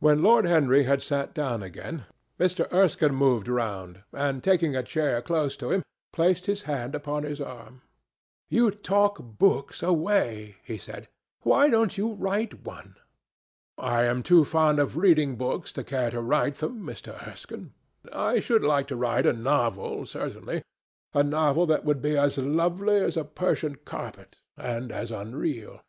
[0.00, 2.04] When Lord Henry had sat down again,
[2.38, 2.70] Mr.
[2.70, 7.40] Erskine moved round, and taking a chair close to him, placed his hand upon his
[7.40, 7.80] arm.
[8.50, 11.08] "You talk books away," he said;
[11.44, 12.96] "why don't you write one?"
[13.78, 17.26] "I am too fond of reading books to care to write them, Mr.
[17.26, 17.72] Erskine.
[18.12, 20.62] I should like to write a novel certainly,
[21.14, 25.80] a novel that would be as lovely as a Persian carpet and as unreal.